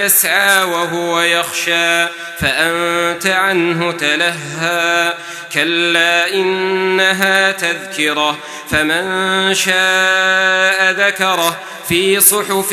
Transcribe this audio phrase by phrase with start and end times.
[0.00, 2.06] يسعى وهو يخشى
[2.38, 5.14] فأنت عنه تلهى.
[5.52, 8.38] كلا إنها تذكرة
[8.70, 11.56] فمن شاء ذكره.
[11.88, 12.72] في صحف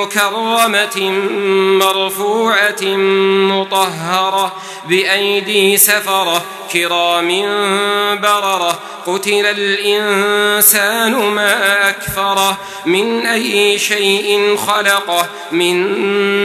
[0.00, 1.10] مكرمة
[1.80, 2.82] مرفوعة
[3.52, 4.56] مطهرة
[4.88, 7.28] بأيدي سفرة كرام
[8.20, 8.78] بررة.
[9.06, 15.86] قتل الإنسان ما أكفره من أي شيء خلقه من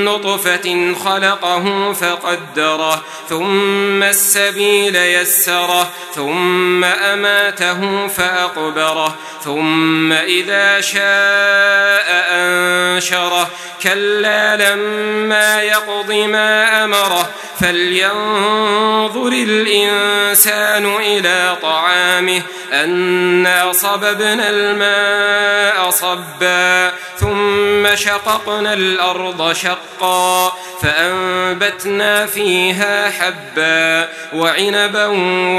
[0.07, 13.49] نطفة خلقه فقدره ثم السبيل يسره ثم أماته فأقبره ثم إذا شاء أنشره
[13.83, 21.96] كلا لما يقض ما أمره فلينظر الإنسان إلى طعامه
[22.73, 35.05] أنا صببنا الماء صبا ثم شققنا الأرض شقا فأنبتنا فيها حبا وعنبا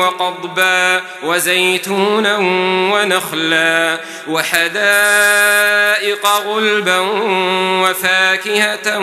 [0.00, 2.36] وقضبا وزيتونا
[2.92, 4.66] ونخلا وحدائق
[6.26, 6.98] غلبا
[7.82, 8.98] وفاكهة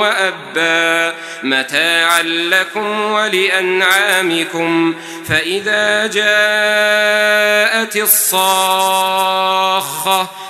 [0.00, 4.94] وأبا متاعا لكم ولأنعامكم
[5.28, 9.62] فإذا جاءت الصاخة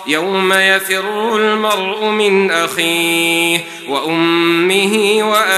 [0.07, 4.92] يوم يفر المرء من أخيه وأمه